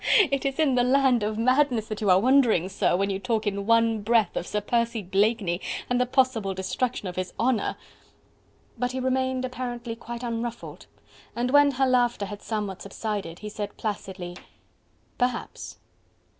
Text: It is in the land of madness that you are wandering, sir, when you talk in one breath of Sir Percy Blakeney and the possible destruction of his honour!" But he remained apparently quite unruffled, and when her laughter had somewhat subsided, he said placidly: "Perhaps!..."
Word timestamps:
It 0.31 0.47
is 0.47 0.57
in 0.57 0.73
the 0.73 0.83
land 0.83 1.21
of 1.21 1.37
madness 1.37 1.85
that 1.89 2.01
you 2.01 2.09
are 2.09 2.19
wandering, 2.19 2.69
sir, 2.69 2.95
when 2.95 3.11
you 3.11 3.19
talk 3.19 3.45
in 3.45 3.67
one 3.67 4.01
breath 4.01 4.35
of 4.35 4.47
Sir 4.47 4.59
Percy 4.59 5.03
Blakeney 5.03 5.61
and 5.91 6.01
the 6.01 6.07
possible 6.07 6.55
destruction 6.55 7.07
of 7.07 7.17
his 7.17 7.33
honour!" 7.39 7.77
But 8.79 8.93
he 8.93 8.99
remained 8.99 9.45
apparently 9.45 9.95
quite 9.95 10.23
unruffled, 10.23 10.87
and 11.35 11.51
when 11.51 11.69
her 11.73 11.85
laughter 11.85 12.25
had 12.25 12.41
somewhat 12.41 12.81
subsided, 12.81 13.39
he 13.45 13.49
said 13.49 13.77
placidly: 13.77 14.37
"Perhaps!..." 15.19 15.77